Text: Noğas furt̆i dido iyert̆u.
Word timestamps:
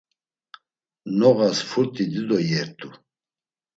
Noğas 1.17 1.57
furt̆i 1.69 2.05
dido 2.11 2.37
iyert̆u. 2.43 2.89